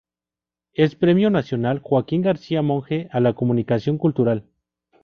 Es 0.73 0.95
"Premio 0.95 1.29
Nacional 1.29 1.79
"Joaquín 1.79 2.23
García 2.23 2.63
Monge" 2.63 3.07
a 3.11 3.19
la 3.19 3.33
comunicación 3.33 3.99
cultural". 3.99 4.47